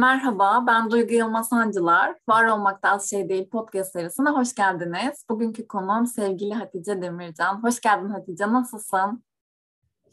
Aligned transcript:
Merhaba, 0.00 0.64
ben 0.66 0.90
Duygu 0.90 1.14
Yılmaz 1.14 1.48
Sancılar. 1.48 2.16
Var 2.28 2.44
Olmakta 2.44 2.90
Az 2.90 3.10
Şey 3.10 3.28
Değil 3.28 3.50
podcast 3.50 3.92
serisine 3.92 4.30
hoş 4.30 4.54
geldiniz. 4.54 5.24
Bugünkü 5.30 5.68
konuğum 5.68 6.06
sevgili 6.06 6.54
Hatice 6.54 7.02
Demircan. 7.02 7.62
Hoş 7.62 7.80
geldin 7.80 8.08
Hatice, 8.08 8.52
nasılsın? 8.52 9.24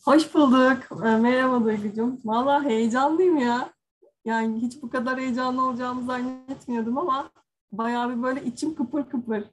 Hoş 0.05 0.33
bulduk. 0.33 0.77
Ee, 1.05 1.15
merhaba 1.15 1.65
Duygucuğum. 1.65 2.17
Valla 2.25 2.63
heyecanlıyım 2.63 3.37
ya. 3.37 3.69
Yani 4.25 4.61
hiç 4.61 4.81
bu 4.81 4.89
kadar 4.89 5.17
heyecanlı 5.17 5.65
olacağımı 5.65 6.05
zannetmiyordum 6.05 6.97
ama 6.97 7.29
bayağı 7.71 8.09
bir 8.09 8.23
böyle 8.23 8.43
içim 8.43 8.75
kıpır 8.75 9.09
kıpır. 9.09 9.43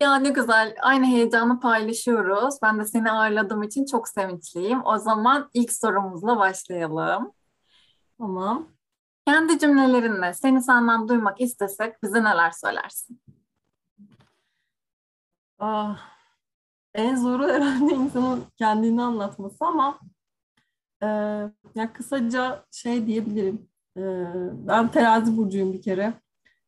Ya 0.00 0.16
ne 0.16 0.30
güzel, 0.30 0.76
aynı 0.82 1.06
heyecanı 1.06 1.60
paylaşıyoruz. 1.60 2.54
Ben 2.62 2.78
de 2.78 2.84
seni 2.84 3.10
ağırladığım 3.10 3.62
için 3.62 3.86
çok 3.86 4.08
sevinçliyim. 4.08 4.80
O 4.84 4.98
zaman 4.98 5.50
ilk 5.54 5.72
sorumuzla 5.72 6.38
başlayalım. 6.38 7.32
Tamam. 8.18 8.77
Kendi 9.28 9.58
cümlelerinle 9.58 10.34
seni 10.34 10.62
senden 10.62 11.08
duymak 11.08 11.40
istesek 11.40 12.02
bize 12.02 12.24
neler 12.24 12.50
söylersin? 12.50 13.20
Ah, 15.58 15.98
en 16.94 17.16
zoru 17.16 17.48
herhalde 17.52 17.94
insanın 17.94 18.44
kendini 18.56 19.02
anlatması 19.02 19.64
ama 19.64 19.98
e, 21.02 21.06
ya 21.74 21.92
kısaca 21.92 22.64
şey 22.70 23.06
diyebilirim. 23.06 23.68
E, 23.96 24.02
ben 24.68 24.88
terazi 24.88 25.36
burcuyum 25.36 25.72
bir 25.72 25.82
kere. 25.82 26.12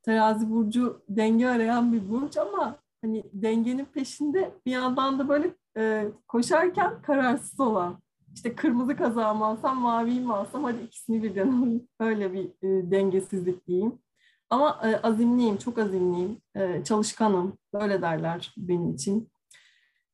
Terazi 0.03 0.51
burcu 0.51 1.03
denge 1.09 1.49
arayan 1.49 1.93
bir 1.93 2.11
burç 2.11 2.37
ama 2.37 2.77
hani 3.03 3.25
dengenin 3.33 3.85
peşinde 3.85 4.55
bir 4.67 4.73
yandan 4.73 5.19
da 5.19 5.29
böyle 5.29 5.55
e, 5.77 6.09
koşarken 6.29 7.03
kararsız 7.03 7.61
olan 7.61 7.99
işte 8.35 8.55
kırmızı 8.55 8.97
kazağımı 8.97 9.47
alsam, 9.47 9.79
maviyi 9.79 10.21
mi 10.21 10.35
alsam, 10.35 10.65
hadi 10.65 10.83
ikisini 10.83 11.23
birden 11.23 11.49
alayım. 11.49 11.89
Öyle 12.01 12.33
bir 12.33 12.45
e, 12.45 12.91
dengesizlik 12.91 13.67
diyeyim. 13.67 13.99
Ama 14.51 14.81
e, 14.85 14.97
azimliyim, 14.97 15.57
çok 15.57 15.79
azimliyim, 15.79 16.39
e, 16.57 16.85
çalışkanım. 16.85 17.59
Böyle 17.75 18.03
derler 18.03 18.55
benim 18.57 18.95
için. 18.95 19.31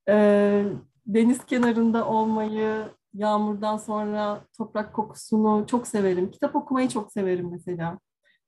E, 0.08 0.64
deniz 1.06 1.44
kenarında 1.44 2.08
olmayı, 2.08 2.84
yağmurdan 3.14 3.76
sonra 3.76 4.40
toprak 4.58 4.94
kokusunu 4.94 5.64
çok 5.66 5.86
severim. 5.86 6.30
Kitap 6.30 6.56
okumayı 6.56 6.88
çok 6.88 7.12
severim 7.12 7.48
mesela. 7.50 7.98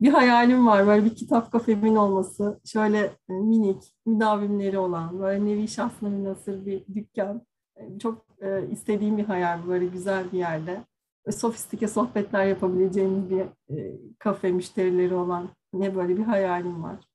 Bir 0.00 0.12
hayalim 0.12 0.66
var, 0.66 0.86
böyle 0.86 1.04
bir 1.04 1.14
kitap 1.14 1.52
kafemin 1.52 1.96
olması. 1.96 2.60
Şöyle 2.64 2.98
e, 2.98 3.32
minik, 3.32 3.94
müdavimleri 4.06 4.78
olan, 4.78 5.20
böyle 5.20 5.44
nevi 5.44 5.68
şahsına 5.68 6.08
münasır 6.08 6.66
bir 6.66 6.86
dükkan. 6.94 7.42
E, 7.76 7.98
çok 7.98 8.27
e, 8.40 8.68
istediğim 8.70 9.18
bir 9.18 9.24
hayal 9.24 9.68
böyle 9.68 9.86
güzel 9.86 10.32
bir 10.32 10.38
yerde. 10.38 10.84
Ve 11.26 11.32
sofistike 11.32 11.88
sohbetler 11.88 12.46
yapabileceğimiz 12.46 13.30
bir 13.30 13.40
e, 13.76 13.98
kafe 14.18 14.52
müşterileri 14.52 15.14
olan 15.14 15.48
ne 15.72 15.96
böyle 15.96 16.16
bir 16.16 16.22
hayalim 16.22 16.82
var. 16.82 17.08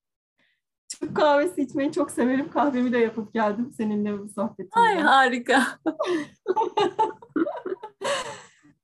Türk 1.00 1.16
kahvesi 1.16 1.62
içmeyi 1.62 1.92
çok 1.92 2.12
severim. 2.12 2.50
Kahvemi 2.50 2.94
de 2.94 2.98
yapıp 2.98 3.34
geldim 3.34 3.72
seninle 3.78 4.20
bu 4.20 4.30
sohbetimde. 4.30 4.72
Ay 4.80 5.00
harika. 5.00 5.64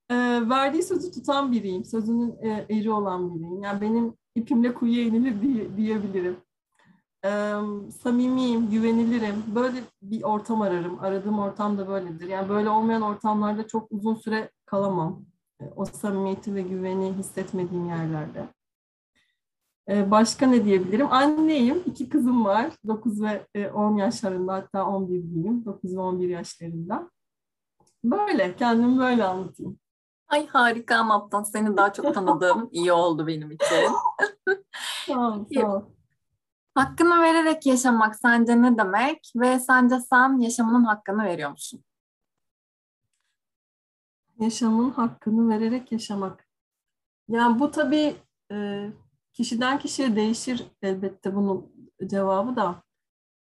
e, 0.10 0.16
verdiği 0.50 0.84
sözü 0.84 1.12
tutan 1.12 1.52
biriyim. 1.52 1.86
Sözünün 1.86 2.36
e, 2.42 2.66
eri 2.70 2.92
olan 2.92 3.36
biriyim. 3.36 3.64
Yani 3.64 3.82
benim 3.82 4.14
ipimle 4.36 4.74
kuyuya 4.74 5.04
inilir 5.04 5.42
diye, 5.42 5.78
diyebilirim 5.78 6.38
e, 7.26 7.30
samimiyim, 8.04 8.70
güvenilirim. 8.70 9.44
Böyle 9.56 9.84
bir 10.02 10.24
ortam 10.24 10.62
ararım. 10.62 11.00
Aradığım 11.00 11.40
ortam 11.40 11.78
da 11.78 11.88
böyledir. 11.88 12.28
Yani 12.28 12.50
böyle 12.50 12.70
olmayan 12.70 13.02
ortamlarda 13.02 13.68
çok 13.68 13.92
uzun 13.92 14.16
süre 14.16 14.52
kalamam. 14.66 15.22
E, 15.62 15.64
o 15.76 15.86
samimiyeti 15.86 16.56
ve 16.56 16.62
güveni 16.62 17.14
hissetmediğim 17.14 17.90
yerlerde. 17.90 18.48
E, 19.90 20.12
başka 20.12 20.48
ne 20.48 20.66
diyebilirim? 20.66 21.08
Anneyim. 21.12 21.84
iki 21.86 22.10
kızım 22.10 22.46
var. 22.46 22.74
9 22.88 23.22
ve 23.22 23.72
10 23.72 23.98
yaşlarında 23.98 24.54
hatta 24.54 24.86
11 24.86 25.24
diyeyim. 25.24 25.66
9 25.66 25.96
ve 25.96 26.00
11 26.00 26.30
yaşlarında. 26.30 27.10
Böyle. 28.04 28.56
Kendimi 28.56 29.00
böyle 29.00 29.24
anlatayım. 29.24 29.80
Ay 30.28 30.48
harika 30.48 30.96
anlattın. 30.96 31.44
Seni 31.44 31.78
daha 31.78 31.94
çok 31.94 32.14
tanıdığım 32.14 32.70
iyi 32.72 32.92
oldu 32.92 33.28
benim 33.28 33.52
için. 33.52 33.76
sağ 35.08 35.28
ol, 35.28 35.46
sağ 35.54 35.76
ol. 35.76 35.82
Hakkını 36.80 37.22
vererek 37.22 37.66
yaşamak 37.66 38.16
sence 38.16 38.62
ne 38.62 38.78
demek 38.78 39.32
ve 39.36 39.60
sence 39.60 40.00
sen 40.00 40.38
yaşamının 40.38 40.84
hakkını 40.84 41.24
veriyor 41.24 41.52
musun? 41.52 41.84
Yaşamın 44.40 44.92
hakkını 44.92 45.50
vererek 45.50 45.92
yaşamak. 45.92 46.48
Yani 47.28 47.60
bu 47.60 47.72
tabii 47.72 48.16
e, 48.52 48.88
kişiden 49.34 49.80
kişiye 49.80 50.16
değişir 50.16 50.68
elbette 50.82 51.36
bunun 51.36 51.74
cevabı 52.08 52.56
da. 52.56 52.84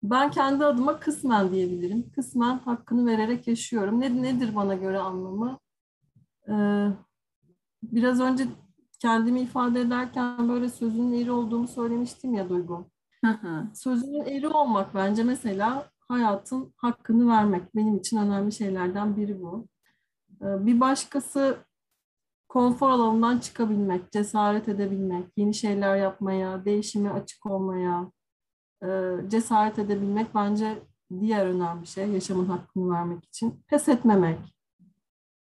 Ben 0.02 0.30
kendi 0.30 0.64
adıma 0.64 1.00
kısmen 1.00 1.52
diyebilirim. 1.52 2.10
Kısmen 2.10 2.58
hakkını 2.58 3.06
vererek 3.06 3.48
yaşıyorum. 3.48 4.00
Ne, 4.00 4.22
nedir 4.22 4.54
bana 4.54 4.74
göre 4.74 4.98
anlamı? 4.98 5.58
Ee, 6.48 6.88
biraz 7.82 8.20
önce 8.20 8.46
kendimi 8.98 9.40
ifade 9.40 9.80
ederken 9.80 10.48
böyle 10.48 10.68
sözünün 10.68 11.12
eri 11.12 11.30
olduğumu 11.30 11.68
söylemiştim 11.68 12.34
ya 12.34 12.48
Duygu. 12.48 12.90
Sözünün 13.74 14.24
eri 14.24 14.48
olmak 14.48 14.94
bence 14.94 15.24
mesela 15.24 15.90
hayatın 16.08 16.74
hakkını 16.76 17.28
vermek. 17.28 17.76
Benim 17.76 17.96
için 17.96 18.16
önemli 18.16 18.52
şeylerden 18.52 19.16
biri 19.16 19.42
bu. 19.42 19.66
Ee, 20.42 20.66
bir 20.66 20.80
başkası 20.80 21.58
konfor 22.48 22.90
alanından 22.90 23.38
çıkabilmek, 23.38 24.12
cesaret 24.12 24.68
edebilmek, 24.68 25.26
yeni 25.36 25.54
şeyler 25.54 25.96
yapmaya, 25.96 26.64
değişime 26.64 27.10
açık 27.10 27.46
olmaya, 27.46 28.12
e, 28.82 28.88
cesaret 29.28 29.78
edebilmek 29.78 30.34
bence 30.34 30.82
diğer 31.20 31.46
önemli 31.46 31.86
şey 31.86 32.08
yaşamın 32.08 32.46
hakkını 32.46 32.90
vermek 32.94 33.24
için. 33.24 33.62
Pes 33.66 33.88
etmemek. 33.88 34.38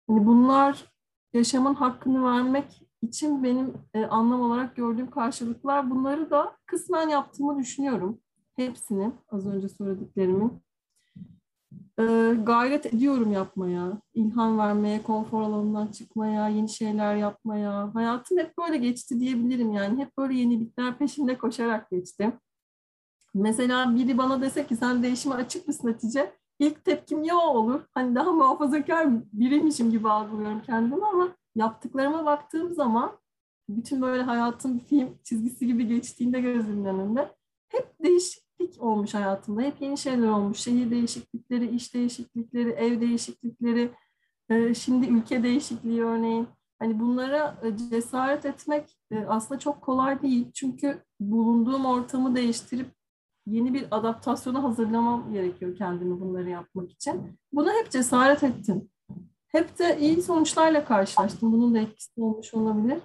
Yani 0.08 0.26
bunlar 0.26 0.92
yaşamın 1.32 1.74
hakkını 1.74 2.24
vermek 2.24 2.82
için 3.06 3.44
benim 3.44 3.74
e, 3.94 4.06
anlam 4.06 4.40
olarak 4.40 4.76
gördüğüm 4.76 5.10
karşılıklar 5.10 5.90
bunları 5.90 6.30
da 6.30 6.56
kısmen 6.66 7.08
yaptığımı 7.08 7.58
düşünüyorum. 7.58 8.18
Hepsini 8.56 9.12
az 9.28 9.46
önce 9.46 9.68
söylediklerimin. 9.68 10.52
E, 11.98 12.34
gayret 12.42 12.86
ediyorum 12.86 13.32
yapmaya, 13.32 13.92
ilham 14.14 14.58
vermeye, 14.58 15.02
konfor 15.02 15.42
alanından 15.42 15.86
çıkmaya, 15.86 16.48
yeni 16.48 16.68
şeyler 16.68 17.16
yapmaya. 17.16 17.94
Hayatım 17.94 18.38
hep 18.38 18.58
böyle 18.58 18.76
geçti 18.76 19.20
diyebilirim 19.20 19.72
yani. 19.72 20.02
Hep 20.02 20.18
böyle 20.18 20.34
yenilikler 20.34 20.98
peşinde 20.98 21.38
koşarak 21.38 21.90
geçti. 21.90 22.32
Mesela 23.34 23.96
biri 23.96 24.18
bana 24.18 24.42
dese 24.42 24.66
ki 24.66 24.76
sen 24.76 25.02
değişime 25.02 25.34
açık 25.34 25.68
mısın 25.68 25.88
Hatice? 25.88 26.32
İlk 26.58 26.84
tepkim 26.84 27.22
ya 27.22 27.38
olur. 27.38 27.80
Hani 27.94 28.14
daha 28.14 28.32
muhafazakar 28.32 29.08
biriymişim 29.32 29.90
gibi 29.90 30.08
algılıyorum 30.08 30.62
kendimi 30.62 31.06
ama 31.06 31.28
yaptıklarıma 31.54 32.24
baktığım 32.24 32.74
zaman 32.74 33.18
bütün 33.68 34.02
böyle 34.02 34.22
hayatım 34.22 34.78
film 34.78 35.18
çizgisi 35.24 35.66
gibi 35.66 35.86
geçtiğinde 35.86 36.40
gözümün 36.40 36.84
önünde 36.84 37.34
hep 37.68 38.02
değişiklik 38.02 38.82
olmuş 38.82 39.14
hayatımda. 39.14 39.62
Hep 39.62 39.80
yeni 39.80 39.98
şeyler 39.98 40.28
olmuş. 40.28 40.58
Şehir 40.58 40.90
değişiklikleri, 40.90 41.76
iş 41.76 41.94
değişiklikleri, 41.94 42.70
ev 42.70 43.00
değişiklikleri, 43.00 43.90
e, 44.48 44.74
şimdi 44.74 45.06
ülke 45.06 45.42
değişikliği 45.42 46.04
örneğin. 46.04 46.48
Hani 46.78 47.00
bunlara 47.00 47.60
e, 47.62 47.76
cesaret 47.90 48.46
etmek 48.46 48.98
e, 49.10 49.18
aslında 49.18 49.58
çok 49.58 49.82
kolay 49.82 50.22
değil. 50.22 50.52
Çünkü 50.54 51.02
bulunduğum 51.20 51.86
ortamı 51.86 52.36
değiştirip 52.36 52.86
yeni 53.46 53.74
bir 53.74 53.86
adaptasyona 53.90 54.62
hazırlamam 54.62 55.32
gerekiyor 55.32 55.76
kendimi 55.76 56.20
bunları 56.20 56.50
yapmak 56.50 56.92
için. 56.92 57.38
Buna 57.52 57.72
hep 57.72 57.90
cesaret 57.90 58.42
ettim 58.42 58.90
hep 59.54 59.78
de 59.78 59.98
iyi 59.98 60.22
sonuçlarla 60.22 60.84
karşılaştım. 60.84 61.52
Bunun 61.52 61.74
da 61.74 61.78
etkisi 61.78 62.20
olmuş 62.20 62.54
olabilir. 62.54 62.98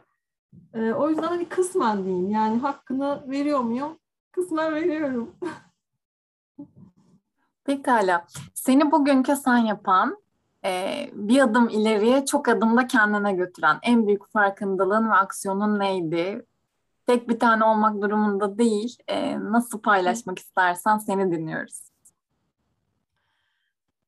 E, 0.74 0.94
o 0.94 1.10
yüzden 1.10 1.28
hani 1.28 1.50
kısmen 1.50 2.06
diyeyim. 2.06 2.30
Yani 2.32 2.60
hakkını 2.60 3.24
veriyor 3.28 3.60
muyum? 3.60 4.00
Kısmen 4.32 4.76
veriyorum. 4.76 5.36
Pekala. 7.64 8.26
Seni 8.54 8.92
bugünkü 8.92 9.36
sen 9.36 9.58
yapan, 9.58 10.18
e, 10.66 11.10
bir 11.14 11.42
adım 11.42 11.70
ileriye 11.70 12.26
çok 12.26 12.48
adımda 12.48 12.88
kendine 12.88 13.34
götüren 13.34 13.80
en 13.82 14.08
büyük 14.08 14.32
farkındalığın 14.32 15.10
ve 15.10 15.14
aksiyonun 15.14 15.80
neydi? 15.80 16.46
Tek 17.08 17.30
bir 17.30 17.40
tane 17.40 17.64
olmak 17.64 18.02
durumunda 18.02 18.58
değil. 18.58 18.98
E, 19.08 19.40
nasıl 19.40 19.82
paylaşmak 19.82 20.40
istersen 20.40 20.98
seni 20.98 21.32
dinliyoruz. 21.32 21.90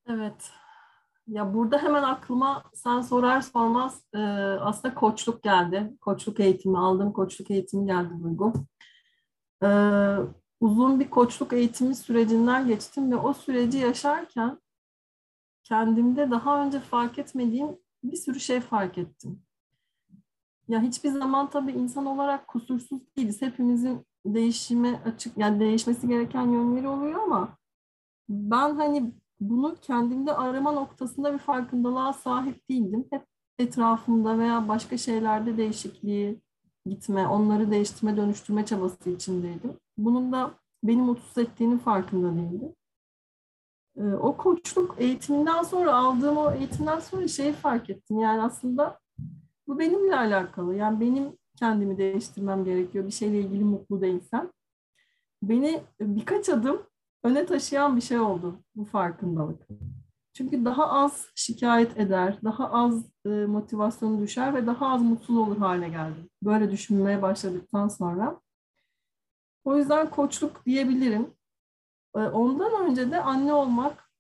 Evet. 0.07 0.51
Ya 1.31 1.53
burada 1.53 1.77
hemen 1.77 2.03
aklıma 2.03 2.63
sen 2.73 3.01
sorar 3.01 3.41
sormaz 3.41 4.03
e, 4.13 4.17
aslında 4.61 4.95
koçluk 4.95 5.43
geldi. 5.43 5.93
Koçluk 6.01 6.39
eğitimi 6.39 6.77
aldım. 6.77 7.13
Koçluk 7.13 7.51
eğitimi 7.51 7.85
geldi 7.85 8.13
Duygu. 8.23 8.53
E, 9.63 9.67
uzun 10.59 10.99
bir 10.99 11.09
koçluk 11.09 11.53
eğitimi 11.53 11.95
sürecinden 11.95 12.67
geçtim 12.67 13.11
ve 13.11 13.15
o 13.15 13.33
süreci 13.33 13.77
yaşarken 13.77 14.59
kendimde 15.63 16.31
daha 16.31 16.65
önce 16.65 16.79
fark 16.79 17.19
etmediğim 17.19 17.77
bir 18.03 18.17
sürü 18.17 18.39
şey 18.39 18.59
fark 18.59 18.97
ettim. 18.97 19.41
Ya 20.67 20.81
hiçbir 20.81 21.09
zaman 21.09 21.49
tabii 21.49 21.71
insan 21.71 22.05
olarak 22.05 22.47
kusursuz 22.47 23.01
değiliz. 23.17 23.41
Hepimizin 23.41 24.05
değişime 24.25 25.01
açık, 25.05 25.37
yani 25.37 25.59
değişmesi 25.59 26.07
gereken 26.07 26.47
yönleri 26.47 26.87
oluyor 26.87 27.23
ama 27.23 27.57
ben 28.29 28.75
hani 28.75 29.20
bunu 29.41 29.75
kendimde 29.81 30.33
arama 30.33 30.71
noktasında 30.71 31.33
bir 31.33 31.37
farkındalığa 31.37 32.13
sahip 32.13 32.69
değildim. 32.69 33.05
Hep 33.09 33.25
etrafımda 33.59 34.39
veya 34.39 34.67
başka 34.67 34.97
şeylerde 34.97 35.57
değişikliği 35.57 36.41
gitme, 36.85 37.27
onları 37.27 37.71
değiştirme, 37.71 38.17
dönüştürme 38.17 38.65
çabası 38.65 39.09
içindeydim. 39.09 39.73
Bunun 39.97 40.31
da 40.31 40.51
beni 40.83 41.01
mutsuz 41.01 41.37
ettiğinin 41.37 41.77
farkında 41.77 42.35
değildim. 42.35 42.75
Ee, 43.97 44.13
o 44.13 44.37
koçluk 44.37 44.95
eğitiminden 44.97 45.63
sonra 45.63 45.95
aldığım 45.95 46.37
o 46.37 46.51
eğitimden 46.51 46.99
sonra 46.99 47.27
şeyi 47.27 47.53
fark 47.53 47.89
ettim. 47.89 48.19
Yani 48.19 48.41
aslında 48.41 48.99
bu 49.67 49.79
benimle 49.79 50.15
alakalı. 50.15 50.75
Yani 50.75 50.99
benim 50.99 51.37
kendimi 51.55 51.97
değiştirmem 51.97 52.65
gerekiyor. 52.65 53.05
Bir 53.05 53.11
şeyle 53.11 53.39
ilgili 53.39 53.63
mutlu 53.63 54.01
değilsem. 54.01 54.51
Beni 55.43 55.81
birkaç 56.01 56.49
adım 56.49 56.81
öne 57.23 57.45
taşıyan 57.45 57.95
bir 57.97 58.01
şey 58.01 58.19
oldu 58.19 58.59
bu 58.75 58.85
farkındalık. 58.85 59.67
Çünkü 60.33 60.65
daha 60.65 60.87
az 60.91 61.27
şikayet 61.35 61.97
eder, 61.99 62.39
daha 62.43 62.71
az 62.71 63.05
e, 63.25 63.29
motivasyonu 63.29 64.21
düşer 64.21 64.55
ve 64.55 64.67
daha 64.67 64.87
az 64.87 65.01
mutsuz 65.01 65.37
olur 65.37 65.57
hale 65.57 65.89
geldim. 65.89 66.29
Böyle 66.43 66.71
düşünmeye 66.71 67.21
başladıktan 67.21 67.87
sonra. 67.87 68.41
O 69.63 69.77
yüzden 69.77 70.09
koçluk 70.09 70.65
diyebilirim. 70.65 71.33
E, 72.15 72.19
ondan 72.19 72.89
önce 72.89 73.11
de 73.11 73.21
anne 73.21 73.53
olmak 73.53 74.11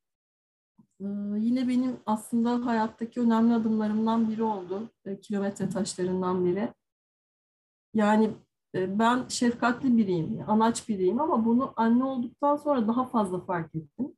e, 0.99 1.05
yine 1.37 1.67
benim 1.67 1.99
aslında 2.05 2.65
hayattaki 2.65 3.21
önemli 3.21 3.53
adımlarımdan 3.53 4.29
biri 4.29 4.43
oldu. 4.43 4.89
E, 5.05 5.21
kilometre 5.21 5.69
taşlarından 5.69 6.45
biri. 6.45 6.73
Yani 7.93 8.31
ben 8.73 9.27
şefkatli 9.27 9.97
biriyim, 9.97 10.39
anaç 10.47 10.89
biriyim 10.89 11.21
ama 11.21 11.45
bunu 11.45 11.73
anne 11.75 12.03
olduktan 12.03 12.55
sonra 12.55 12.87
daha 12.87 13.05
fazla 13.07 13.39
fark 13.39 13.75
ettim. 13.75 14.15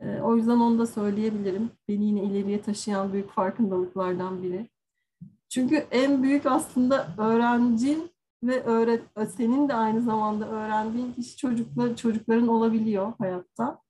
E, 0.00 0.20
o 0.20 0.36
yüzden 0.36 0.60
onu 0.60 0.78
da 0.78 0.86
söyleyebilirim. 0.86 1.70
Beni 1.88 2.04
yine 2.04 2.22
ileriye 2.22 2.62
taşıyan 2.62 3.12
büyük 3.12 3.30
farkındalıklardan 3.30 4.42
biri. 4.42 4.68
Çünkü 5.48 5.76
en 5.90 6.22
büyük 6.22 6.46
aslında 6.46 7.08
öğrencin 7.18 8.10
ve 8.42 8.62
öğret 8.62 9.02
senin 9.36 9.68
de 9.68 9.74
aynı 9.74 10.02
zamanda 10.02 10.48
öğrendiğin 10.48 11.12
kişi 11.12 11.36
çocuklar 11.36 11.96
çocukların 11.96 12.48
olabiliyor 12.48 13.12
hayatta. 13.18 13.80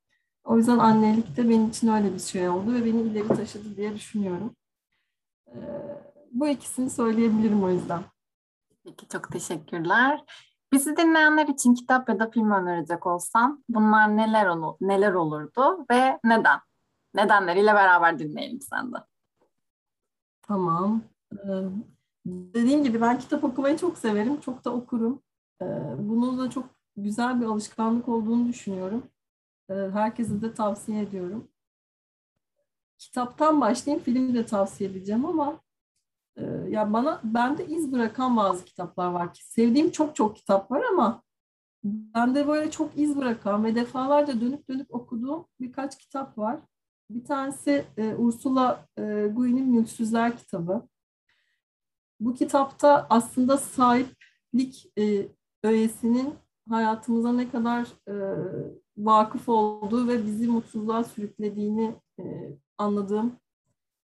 O 0.45 0.57
yüzden 0.57 0.79
annelik 0.79 1.37
de 1.37 1.49
benim 1.49 1.69
için 1.69 1.89
öyle 1.89 2.15
bir 2.15 2.19
şey 2.19 2.49
oldu 2.49 2.75
ve 2.75 2.85
beni 2.85 3.03
ileri 3.03 3.29
taşıdı 3.29 3.77
diye 3.77 3.95
düşünüyorum. 3.95 4.57
E, 5.47 5.57
bu 6.33 6.49
ikisini 6.49 6.91
söyleyebilirim 6.91 7.65
o 7.65 7.71
yüzden. 7.71 8.03
Peki 8.91 9.09
çok 9.09 9.33
teşekkürler. 9.33 10.25
Bizi 10.73 10.97
dinleyenler 10.97 11.49
için 11.49 11.75
kitap 11.75 12.09
ya 12.09 12.19
da 12.19 12.31
film 12.31 12.51
önerecek 12.51 13.07
olsan 13.07 13.65
bunlar 13.69 14.17
neler 14.17 14.47
olur, 14.47 14.75
neler 14.81 15.13
olurdu 15.13 15.87
ve 15.91 16.19
neden? 16.25 16.61
Nedenleriyle 17.15 17.75
beraber 17.75 18.19
dinleyelim 18.19 18.61
sen 18.61 18.93
de. 18.93 18.97
Tamam. 20.43 21.03
Ee, 21.33 21.49
dediğim 22.27 22.85
gibi 22.85 23.01
ben 23.01 23.19
kitap 23.19 23.45
okumayı 23.45 23.77
çok 23.77 23.99
severim. 23.99 24.41
Çok 24.41 24.65
da 24.65 24.71
okurum. 24.71 25.23
Ee, 25.63 25.67
bunun 25.99 26.39
da 26.39 26.51
çok 26.51 26.65
güzel 26.97 27.41
bir 27.41 27.47
alışkanlık 27.47 28.09
olduğunu 28.09 28.49
düşünüyorum. 28.49 29.03
Ee, 29.71 29.75
herkese 29.75 30.43
de 30.43 30.55
tavsiye 30.55 31.03
ediyorum. 31.03 31.49
Kitaptan 32.99 33.61
başlayayım. 33.61 34.05
Filmi 34.05 34.35
de 34.35 34.47
tavsiye 34.47 34.91
edeceğim 34.91 35.27
ama 35.27 35.61
ee, 36.37 36.45
ya 36.69 36.93
bana 36.93 37.21
bende 37.25 37.67
iz 37.67 37.93
bırakan 37.93 38.37
bazı 38.37 38.65
kitaplar 38.65 39.11
var 39.11 39.35
ki 39.35 39.51
sevdiğim 39.53 39.91
çok 39.91 40.17
çok 40.17 40.37
kitap 40.37 40.71
var 40.71 40.83
ama 40.93 41.23
bende 41.85 42.49
böyle 42.49 42.71
çok 42.71 42.99
iz 42.99 43.17
bırakan 43.17 43.65
ve 43.65 43.75
defalarca 43.75 44.41
dönüp 44.41 44.69
dönüp 44.69 44.95
okuduğum 44.95 45.47
birkaç 45.61 45.99
kitap 45.99 46.39
var. 46.39 46.61
Bir 47.11 47.25
tanesi 47.25 47.85
e, 47.97 48.15
Ursula 48.15 48.87
e, 48.99 49.03
Guin'in 49.33 49.67
Mülksüzler 49.67 50.37
kitabı. 50.37 50.89
Bu 52.21 52.35
kitapta 52.35 53.07
aslında 53.11 53.57
sahiplik 53.57 54.93
e, 54.99 55.29
öğesinin 55.63 56.35
hayatımıza 56.69 57.33
ne 57.33 57.51
kadar 57.51 57.87
e, 58.09 58.15
vakıf 58.97 59.49
olduğu 59.49 60.09
ve 60.09 60.27
bizi 60.27 60.49
mutsuzluğa 60.49 61.05
sürüklediğini 61.05 61.95
e, 62.21 62.23
anladığım 62.79 63.40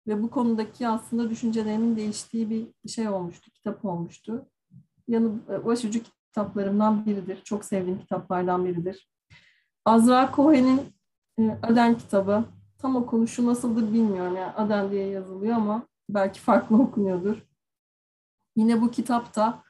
ve 0.09 0.23
bu 0.23 0.31
konudaki 0.31 0.89
aslında 0.89 1.31
düşüncelerimin 1.31 1.97
değiştiği 1.97 2.51
bir 2.51 2.89
şey 2.89 3.09
olmuştu, 3.09 3.51
kitap 3.51 3.85
olmuştu. 3.85 4.47
Yanı 5.09 5.41
e, 5.51 5.65
başucu 5.65 6.03
kitaplarımdan 6.03 7.07
biridir. 7.07 7.45
Çok 7.45 7.65
sevdiğim 7.65 7.99
kitaplardan 7.99 8.65
biridir. 8.65 9.11
Azra 9.85 10.33
Cohen'in 10.37 10.81
e, 11.39 11.59
Aden 11.63 11.99
kitabı. 11.99 12.45
Tam 12.79 12.97
okunuşu 12.97 13.47
nasıldır 13.47 13.93
bilmiyorum. 13.93 14.37
Yani 14.37 14.53
Aden 14.53 14.91
diye 14.91 15.07
yazılıyor 15.07 15.57
ama 15.57 15.87
belki 16.09 16.41
farklı 16.41 16.77
okunuyordur. 16.83 17.37
Yine 18.57 18.81
bu 18.81 18.91
kitapta 18.91 19.63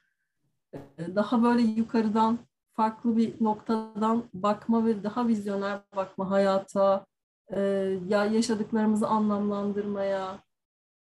e, 0.73 0.79
daha 1.15 1.43
böyle 1.43 1.63
yukarıdan 1.63 2.39
farklı 2.73 3.17
bir 3.17 3.45
noktadan 3.45 4.25
bakma 4.35 4.87
ve 4.87 5.05
daha 5.05 5.29
vizyoner 5.29 5.81
bakma 5.97 6.31
hayata, 6.31 7.07
e, 7.51 7.61
ya 8.09 8.25
yaşadıklarımızı 8.25 9.09
anlamlandırmaya, 9.09 10.39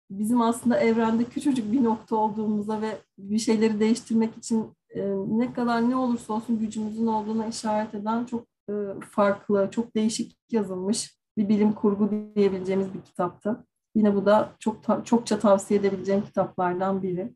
bizim 0.09 0.41
aslında 0.41 0.79
evrende 0.79 1.23
küçücük 1.23 1.71
bir 1.71 1.83
nokta 1.83 2.15
olduğumuza 2.15 2.81
ve 2.81 2.97
bir 3.17 3.39
şeyleri 3.39 3.79
değiştirmek 3.79 4.37
için 4.37 4.71
e, 4.89 5.01
ne 5.27 5.53
kadar 5.53 5.89
ne 5.89 5.95
olursa 5.95 6.33
olsun 6.33 6.59
gücümüzün 6.59 7.07
olduğuna 7.07 7.47
işaret 7.47 7.95
eden 7.95 8.25
çok 8.25 8.47
e, 8.69 8.73
farklı, 9.11 9.69
çok 9.71 9.95
değişik 9.95 10.37
yazılmış 10.51 11.17
bir 11.37 11.49
bilim 11.49 11.73
kurgu 11.73 12.09
diyebileceğimiz 12.35 12.93
bir 12.93 13.01
kitaptı. 13.01 13.65
Yine 13.95 14.15
bu 14.15 14.25
da 14.25 14.55
çok 14.59 15.05
çokça 15.05 15.39
tavsiye 15.39 15.79
edebileceğim 15.79 16.23
kitaplardan 16.25 17.03
biri. 17.03 17.33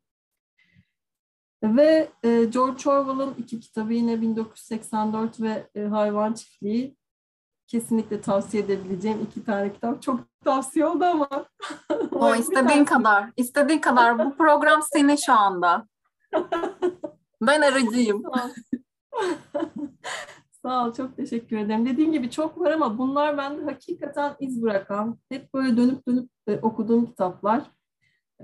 Ve 1.64 2.10
George 2.24 2.90
Orwell'ın 2.90 3.34
iki 3.38 3.60
kitabı 3.60 3.94
yine 3.94 4.22
1984 4.22 5.42
ve 5.42 5.68
Hayvan 5.90 6.34
Çiftliği 6.34 6.97
kesinlikle 7.68 8.22
tavsiye 8.22 8.64
edebileceğim 8.64 9.22
iki 9.22 9.44
tane 9.44 9.74
kitap. 9.74 10.02
Çok 10.02 10.20
tavsiye 10.44 10.86
oldu 10.86 11.06
ama. 11.06 11.30
o 12.12 12.36
istediğin 12.36 12.86
kadar. 12.86 13.30
istediğin 13.38 13.80
kadar. 13.80 14.20
Bu 14.20 14.36
program 14.36 14.82
senin 14.94 15.16
şu 15.16 15.34
anda. 15.34 15.88
ben 17.42 17.62
aracıyım. 17.62 18.24
Sağ 20.62 20.88
ol, 20.88 20.94
çok 20.94 21.18
teşekkür 21.18 21.58
ederim. 21.58 21.86
Dediğim 21.86 22.12
gibi 22.12 22.32
çok 22.32 22.60
var 22.60 22.72
ama 22.72 22.98
bunlar 22.98 23.38
bende 23.38 23.64
hakikaten 23.64 24.36
iz 24.40 24.62
bırakan, 24.62 25.18
hep 25.30 25.54
böyle 25.54 25.78
dönüp 25.78 26.08
dönüp 26.08 26.30
e, 26.48 26.60
okuduğum 26.60 27.06
kitaplar. 27.06 27.62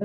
E, 0.00 0.04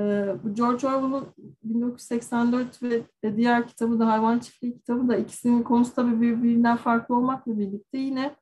George 0.52 0.86
Orwell'ın 0.86 1.26
1984 1.62 2.82
ve 2.82 3.36
diğer 3.36 3.68
kitabı 3.68 4.00
da 4.00 4.06
Hayvan 4.06 4.38
Çiftliği 4.38 4.74
kitabı 4.74 5.08
da 5.08 5.16
ikisinin 5.16 5.62
konusu 5.62 5.94
tabii 5.94 6.20
birbirinden 6.20 6.76
farklı 6.76 7.16
olmakla 7.16 7.58
birlikte 7.58 7.98
yine 7.98 8.36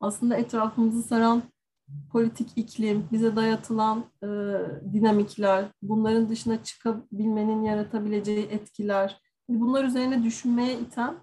aslında 0.00 0.36
etrafımızı 0.36 1.02
saran 1.02 1.42
politik 2.12 2.48
iklim, 2.56 3.08
bize 3.12 3.36
dayatılan 3.36 4.04
e, 4.22 4.26
dinamikler, 4.92 5.64
bunların 5.82 6.28
dışına 6.28 6.62
çıkabilmenin 6.64 7.62
yaratabileceği 7.62 8.46
etkiler, 8.46 9.20
bunlar 9.48 9.84
üzerine 9.84 10.24
düşünmeye 10.24 10.78
iten 10.78 11.14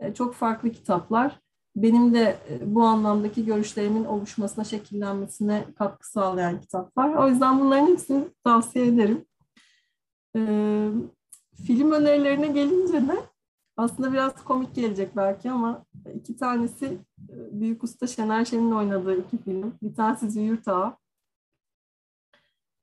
e, 0.00 0.14
çok 0.14 0.34
farklı 0.34 0.72
kitaplar. 0.72 1.40
Benim 1.76 2.14
de 2.14 2.36
e, 2.50 2.74
bu 2.74 2.82
anlamdaki 2.82 3.44
görüşlerimin 3.44 4.04
oluşmasına, 4.04 4.64
şekillenmesine 4.64 5.64
katkı 5.78 6.10
sağlayan 6.10 6.60
kitaplar. 6.60 7.14
O 7.14 7.28
yüzden 7.28 7.60
bunların 7.60 7.86
hepsini 7.86 8.24
tavsiye 8.44 8.86
ederim. 8.86 9.24
E, 10.36 10.40
film 11.66 11.92
önerilerine 11.92 12.46
gelince 12.46 13.08
de 13.08 13.31
aslında 13.76 14.12
biraz 14.12 14.44
komik 14.44 14.74
gelecek 14.74 15.16
belki 15.16 15.50
ama 15.50 15.84
iki 16.14 16.36
tanesi 16.36 16.86
e, 17.28 17.60
Büyük 17.60 17.84
Usta 17.84 18.06
Şener 18.06 18.44
Şen'in 18.44 18.72
oynadığı 18.72 19.20
iki 19.20 19.38
film. 19.42 19.74
Bir 19.82 19.94
tanesi 19.94 20.30
Züğürt 20.30 20.68
Ağa. 20.68 20.96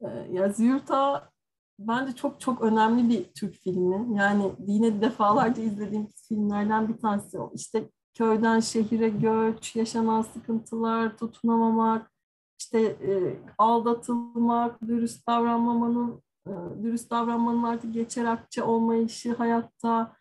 E, 0.02 0.08
ya 0.32 0.50
Züğürt 0.50 0.92
Ağa 0.92 1.32
bence 1.80 2.16
çok 2.16 2.42
çok 2.42 2.62
önemli 2.62 3.10
bir 3.10 3.34
Türk 3.34 3.56
filmi. 3.56 4.18
Yani 4.18 4.52
yine 4.68 5.02
defalarca 5.02 5.64
izlediğim 5.64 6.08
filmlerden 6.28 6.88
bir 6.88 6.98
tanesi. 6.98 7.38
İşte 7.54 7.90
köyden 8.14 8.60
şehire 8.60 9.10
göç, 9.10 9.76
yaşanan 9.76 10.22
sıkıntılar, 10.22 11.18
tutunamamak, 11.18 12.12
işte 12.60 12.80
e, 12.82 13.40
aldatılmak, 13.58 14.82
dürüst 14.88 15.28
davranmamanın, 15.28 16.22
e, 16.48 16.52
dürüst 16.84 17.12
davranmanın 17.12 17.64
artık 17.64 17.94
geçer 17.94 18.26
akçe 18.26 18.64
olmayışı 18.64 19.36
hayatta, 19.36 20.16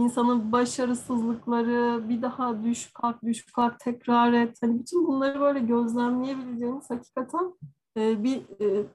insanın 0.00 0.52
başarısızlıkları, 0.52 2.08
bir 2.08 2.22
daha 2.22 2.64
düş 2.64 2.90
kalk, 2.92 3.22
düş 3.24 3.46
kalk, 3.52 3.80
tekrar 3.80 4.32
et. 4.32 4.56
Hani 4.60 4.78
bütün 4.78 5.06
bunları 5.06 5.40
böyle 5.40 5.58
gözlemleyebileceğiniz 5.58 6.90
hakikaten 6.90 7.54
e, 7.96 8.24
bir 8.24 8.36
e, 8.36 8.86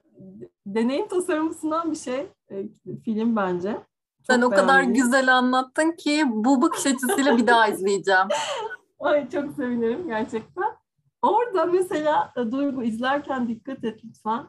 deneyim 0.66 1.08
tasarımı 1.08 1.54
sunan 1.54 1.90
bir 1.90 1.96
şey 1.96 2.26
e, 2.50 2.68
film 3.04 3.36
bence. 3.36 3.72
Çok 3.72 4.26
Sen 4.26 4.42
o 4.42 4.50
kadar 4.50 4.82
güzel 4.82 5.36
anlattın 5.36 5.92
ki 5.92 6.24
bu 6.26 6.62
bakış 6.62 6.86
açısıyla 6.86 7.36
bir 7.36 7.46
daha 7.46 7.68
izleyeceğim. 7.68 8.28
Ay 9.00 9.30
çok 9.30 9.52
sevinirim 9.52 10.08
gerçekten. 10.08 10.76
Orada 11.22 11.66
mesela 11.66 12.32
e, 12.36 12.50
Duygu 12.52 12.82
izlerken 12.82 13.48
dikkat 13.48 13.84
et 13.84 14.00
lütfen. 14.04 14.46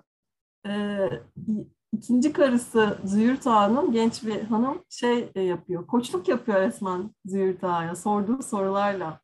Ee, 0.67 1.09
ikinci 1.93 2.33
karısı 2.33 2.97
Züğürt 3.03 3.47
Ağa'nın 3.47 3.91
genç 3.91 4.23
bir 4.23 4.41
hanım 4.41 4.77
şey 4.89 5.31
e, 5.35 5.41
yapıyor. 5.41 5.87
Koçluk 5.87 6.27
yapıyor 6.27 6.61
resmen 6.61 7.11
Züğürt 7.25 7.63
Ağa'ya 7.63 7.95
sorduğu 7.95 8.41
sorularla. 8.41 9.19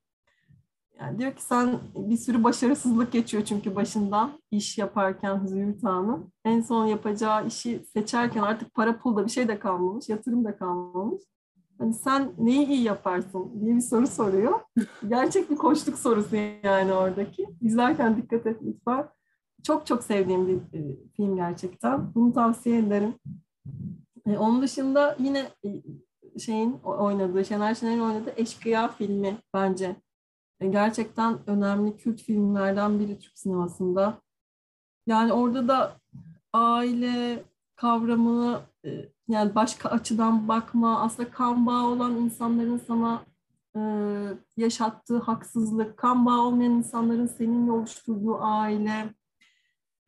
Yani 1.00 1.20
diyor 1.20 1.34
ki 1.34 1.42
sen 1.42 1.80
bir 1.96 2.18
sürü 2.18 2.44
başarısızlık 2.44 3.12
geçiyor 3.12 3.44
çünkü 3.46 3.76
başından 3.76 4.32
iş 4.52 4.78
yaparken 4.78 5.46
Züğürt 5.46 5.84
Ağa'nın. 5.84 6.34
En 6.46 6.62
son 6.62 6.86
yapacağı 6.86 7.48
işi 7.48 7.86
seçerken 7.94 8.42
artık 8.42 8.74
para 8.74 9.00
pulda 9.00 9.26
bir 9.26 9.32
şey 9.32 9.48
de 9.48 9.60
kalmamış, 9.60 10.10
yatırım 10.10 10.46
da 10.46 10.58
kalmamış. 10.58 11.22
Hani 11.78 11.94
sen 11.94 12.32
neyi 12.38 12.68
iyi 12.68 12.84
yaparsın 12.84 13.62
diye 13.62 13.76
bir 13.76 13.82
soru 13.82 14.08
soruyor. 14.08 14.60
Gerçek 15.08 15.52
bir 15.52 15.56
koçluk 15.56 16.00
sorusu 16.00 16.36
yani 16.64 16.94
oradaki. 16.94 17.48
İzlerken 17.62 18.18
dikkat 18.18 18.46
et 18.46 18.58
lütfen. 18.66 19.08
Çok 19.64 19.88
çok 19.88 20.04
sevdiğim 20.04 20.48
bir 20.48 20.80
e, 20.80 20.96
film 21.16 21.36
gerçekten. 21.36 22.16
Bunu 22.16 22.34
tavsiye 22.34 22.80
ederim. 22.80 23.16
E, 24.26 24.38
onun 24.38 24.62
dışında 24.62 25.16
yine 25.20 25.48
e, 25.66 25.70
şeyin 26.40 26.74
oynadığı, 26.84 27.46
Şener 27.46 27.76
Şener'in 27.76 28.00
oynadığı 28.00 28.34
Eşkıya 28.38 28.88
filmi 28.88 29.38
bence 29.54 29.96
gerçekten 30.70 31.40
önemli 31.48 31.98
kült 31.98 32.22
filmlerden 32.22 33.00
biri 33.00 33.20
Türk 33.20 33.40
sinemasında. 33.40 34.22
Yani 35.08 35.34
orada 35.34 35.68
da 35.68 35.98
aile 36.54 37.44
kavramını 37.76 38.60
yani 39.28 39.56
başka 39.56 39.90
açıdan 39.90 40.48
bakma, 40.48 41.00
aslında 41.02 41.32
kan 41.32 41.66
bağı 41.66 41.86
olan 41.86 42.16
insanların 42.16 42.78
sana 42.78 43.22
yaşattığı 44.58 45.18
haksızlık, 45.18 45.98
kan 45.98 46.26
bağı 46.26 46.42
olmayan 46.42 46.72
insanların 46.72 47.28
seninle 47.28 47.72
oluşturduğu 47.72 48.38
aile, 48.42 49.14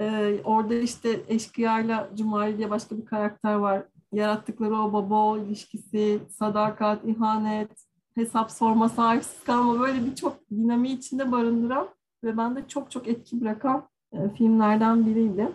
e, 0.01 0.37
orada 0.43 0.75
işte 0.75 1.21
eşkıyayla 1.27 2.09
Cumali 2.15 2.57
diye 2.57 2.69
başka 2.69 2.97
bir 2.97 3.05
karakter 3.05 3.53
var. 3.53 3.83
Yarattıkları 4.11 4.75
o 4.75 4.93
baba 4.93 5.15
oğul 5.15 5.39
ilişkisi, 5.39 6.19
sadakat, 6.29 7.05
ihanet, 7.05 7.71
hesap 8.15 8.51
sorma, 8.51 8.89
sahipsiz 8.89 9.43
kalma 9.43 9.79
böyle 9.79 10.05
birçok 10.05 10.49
dinamiği 10.51 10.97
içinde 10.97 11.31
barındıran 11.31 11.89
ve 12.23 12.37
bende 12.37 12.67
çok 12.67 12.91
çok 12.91 13.07
etki 13.07 13.41
bırakan 13.41 13.89
e, 14.11 14.29
filmlerden 14.29 15.05
biriydi 15.05 15.51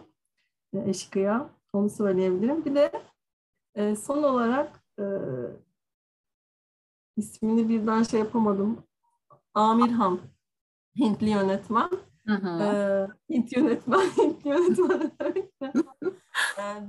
e, 0.75 0.91
Eşkıya. 0.91 1.51
Onu 1.73 1.91
söyleyebilirim. 1.91 2.65
Bir 2.65 2.75
de 2.75 2.93
e, 3.75 3.97
son 3.97 4.23
olarak 4.23 4.85
e, 4.99 5.05
ismini 7.17 7.69
birden 7.69 8.03
şey 8.03 8.21
yapamadım. 8.21 8.83
Amirhan, 9.55 10.21
Hintli 10.99 11.31
yönetmen. 11.31 11.91
Hı 12.27 12.35
hı. 12.35 12.63
E, 12.63 13.09
Hint 13.35 13.57
yönetmen, 13.57 14.01
Hint 14.19 14.47
yönetmen. 14.47 15.13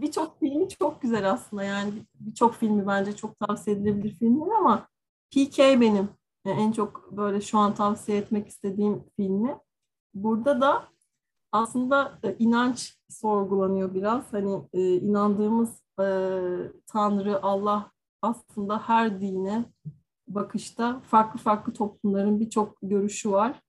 birçok 0.01 0.39
filmi 0.39 0.69
çok 0.69 1.01
güzel 1.01 1.31
aslında. 1.31 1.63
Yani 1.63 1.93
birçok 2.19 2.55
filmi 2.55 2.87
bence 2.87 3.15
çok 3.15 3.39
tavsiye 3.39 3.75
edilebilir 3.75 4.13
filmler 4.13 4.55
ama 4.55 4.87
PK 5.31 5.57
benim 5.59 6.09
yani 6.45 6.61
en 6.61 6.71
çok 6.71 7.11
böyle 7.11 7.41
şu 7.41 7.57
an 7.57 7.75
tavsiye 7.75 8.17
etmek 8.17 8.47
istediğim 8.47 9.03
filmi. 9.15 9.57
Burada 10.13 10.61
da 10.61 10.83
aslında 11.51 12.19
inanç 12.39 12.97
sorgulanıyor 13.09 13.93
biraz. 13.93 14.33
Hani 14.33 14.61
inandığımız 14.73 15.81
Tanrı, 16.87 17.43
Allah 17.43 17.91
aslında 18.21 18.79
her 18.79 19.21
dine 19.21 19.65
bakışta 20.27 20.99
farklı 20.99 21.39
farklı 21.39 21.73
toplumların 21.73 22.39
birçok 22.39 22.77
görüşü 22.81 23.31
var. 23.31 23.61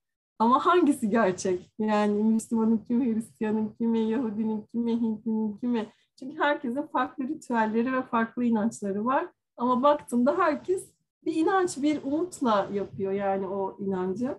Ama 0.42 0.66
hangisi 0.66 1.10
gerçek? 1.10 1.70
Yani 1.78 2.22
Müslümanın 2.22 2.78
kimi, 2.78 3.14
Hristiyanın 3.14 3.68
kimi, 3.78 3.98
Yahudinin 3.98 4.66
kimi, 4.72 4.92
Hintlinin 4.92 5.56
kimi? 5.56 5.86
Çünkü 6.18 6.38
herkesin 6.38 6.82
farklı 6.82 7.28
ritüelleri 7.28 7.92
ve 7.92 8.02
farklı 8.02 8.44
inançları 8.44 9.04
var. 9.04 9.26
Ama 9.56 9.82
baktığında 9.82 10.38
herkes 10.38 10.88
bir 11.24 11.34
inanç, 11.34 11.76
bir 11.82 12.02
umutla 12.04 12.68
yapıyor 12.72 13.12
yani 13.12 13.46
o 13.46 13.76
inancı. 13.80 14.38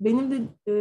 Benim 0.00 0.30
de 0.30 0.42
e, 0.70 0.74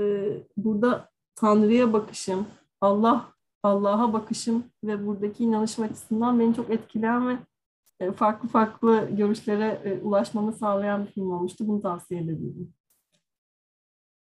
burada 0.57 1.09
Tanrı'ya 1.35 1.93
bakışım, 1.93 2.45
Allah 2.81 3.25
Allah'a 3.63 4.13
bakışım 4.13 4.63
ve 4.83 5.07
buradaki 5.07 5.43
inanışım 5.43 5.83
açısından 5.83 6.39
beni 6.39 6.55
çok 6.55 6.69
etkileyen 6.69 7.27
ve 7.27 7.37
e, 7.99 8.11
farklı 8.11 8.49
farklı 8.49 9.09
görüşlere 9.11 9.81
e, 9.83 10.01
ulaşmamı 10.01 10.53
sağlayan 10.53 11.05
bir 11.05 11.11
film 11.11 11.31
olmuştu. 11.31 11.67
Bunu 11.67 11.81
tavsiye 11.81 12.21
edebilirim. 12.21 12.73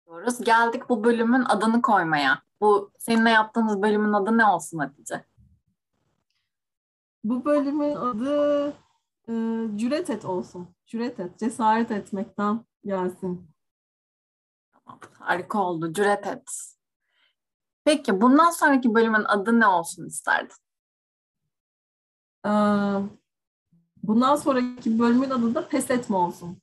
Diyoruz. 0.06 0.40
Geldik 0.40 0.88
bu 0.88 1.04
bölümün 1.04 1.44
adını 1.44 1.82
koymaya. 1.82 2.42
Bu 2.60 2.92
seninle 2.98 3.30
yaptığımız 3.30 3.82
bölümün 3.82 4.12
adı 4.12 4.38
ne 4.38 4.46
olsun 4.46 4.78
Hatice? 4.78 5.24
Bu 7.24 7.44
bölümün 7.44 7.94
adı 7.94 8.68
e, 9.28 9.32
cüret 9.76 10.10
et 10.10 10.24
olsun. 10.24 10.68
Cüret 10.86 11.20
et, 11.20 11.38
cesaret 11.38 11.90
etmekten 11.90 12.64
gelsin. 12.84 13.50
Tamam, 14.72 15.00
harika 15.18 15.58
oldu. 15.62 15.92
Cüret 15.92 16.26
et. 16.26 16.42
Peki 17.84 18.20
bundan 18.20 18.50
sonraki 18.50 18.94
bölümün 18.94 19.24
adı 19.24 19.60
ne 19.60 19.66
olsun 19.66 20.06
isterdin? 20.06 20.56
Ee, 22.46 22.50
bundan 24.02 24.36
sonraki 24.36 24.98
bölümün 24.98 25.30
adı 25.30 25.54
da 25.54 25.68
pes 25.68 25.90
etme 25.90 26.16
olsun. 26.16 26.62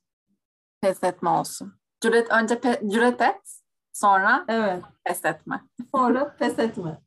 Pes 0.80 1.04
etme 1.04 1.30
olsun. 1.30 1.81
Cüret 2.02 2.30
önce 2.30 2.60
pe, 2.60 2.80
cüret 2.88 3.20
et, 3.20 3.60
sonra 3.92 4.44
evet. 4.48 4.84
pes 5.04 5.24
etme. 5.24 5.60
Sonra 5.94 6.36
pes 6.36 6.58
etme. 6.58 7.00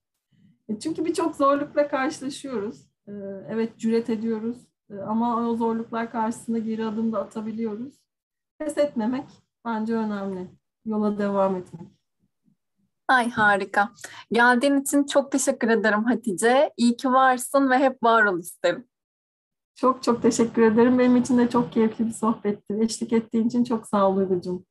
E, 0.69 0.79
çünkü 0.79 1.05
birçok 1.05 1.35
zorlukla 1.35 1.87
karşılaşıyoruz. 1.87 2.87
Ee, 3.07 3.11
evet 3.49 3.77
cüret 3.77 4.09
ediyoruz 4.09 4.57
ee, 4.89 4.99
ama 4.99 5.49
o 5.49 5.55
zorluklar 5.55 6.11
karşısında 6.11 6.57
geri 6.57 6.85
adım 6.85 7.13
da 7.13 7.19
atabiliyoruz. 7.19 7.93
Pes 8.59 8.77
etmemek 8.77 9.25
bence 9.65 9.95
önemli. 9.95 10.47
Yola 10.85 11.17
devam 11.17 11.55
etmek. 11.55 11.87
Ay 13.07 13.29
harika. 13.29 13.89
Geldiğin 14.31 14.81
için 14.81 15.03
çok 15.03 15.31
teşekkür 15.31 15.69
ederim 15.69 16.03
Hatice. 16.03 16.73
İyi 16.77 16.97
ki 16.97 17.13
varsın 17.13 17.69
ve 17.69 17.77
hep 17.77 18.03
var 18.03 18.23
ol 18.23 18.39
isterim. 18.39 18.87
Çok 19.75 20.03
çok 20.03 20.21
teşekkür 20.21 20.61
ederim. 20.61 20.99
Benim 20.99 21.15
için 21.15 21.37
de 21.37 21.49
çok 21.49 21.71
keyifli 21.71 22.07
bir 22.07 22.13
sohbetti. 22.13 22.77
Eşlik 22.79 23.13
ettiğin 23.13 23.47
için 23.47 23.63
çok 23.63 23.87
sağ 23.87 24.09
ol 24.09 24.15
Duygucuğum. 24.15 24.65